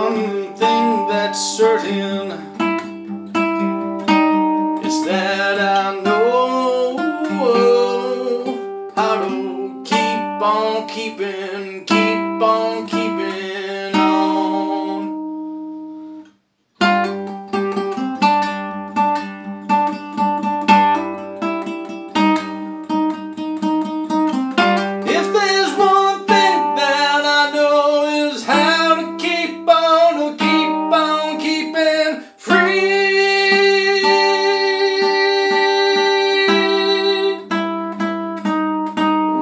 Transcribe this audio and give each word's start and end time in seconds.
one 0.00 0.56
thing 0.56 1.06
that's 1.08 1.40
certain 1.58 2.30
is 4.88 4.96
that 5.04 5.56
I 5.58 6.00
know 6.00 6.96
how 8.96 9.14
to 9.24 9.82
keep 9.84 10.20
on 10.42 10.88
keeping, 10.88 11.84
keep 11.84 12.42
on 12.42 12.86
keeping. 12.86 12.99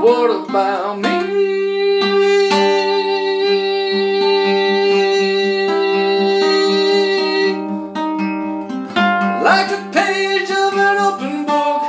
What 0.00 0.30
about 0.30 0.98
me? 1.00 1.18
Like 9.42 9.70
a 9.72 9.90
page 9.92 10.50
of 10.50 10.74
an 10.74 10.98
open 10.98 11.46
book 11.46 11.82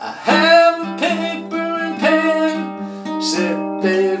I 0.00 0.12
have 0.30 0.74
a 0.82 0.98
paper 0.98 1.56
and 1.56 2.00
pen 2.00 3.22
Sit 3.22 3.58
there 3.82 4.13